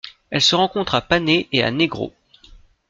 Elle 0.31 0.41
se 0.41 0.55
rencontre 0.55 0.95
à 0.95 1.01
Panay 1.01 1.47
et 1.51 1.61
à 1.61 1.69
Negros. 1.69 2.11